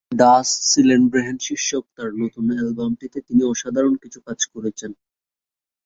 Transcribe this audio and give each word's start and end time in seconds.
ডাস 0.11 0.47
সিলেনব্রেহেন 0.69 1.37
শীর্ষক 1.39 1.83
তাঁর 1.95 2.09
নতুন 2.21 2.45
অ্যালবামটিতে 2.51 3.19
তিনি 3.27 3.41
অসাধারণ 3.43 3.93
কিছু 4.03 4.19
কাজ 4.27 4.39
করেছেন। 4.53 4.91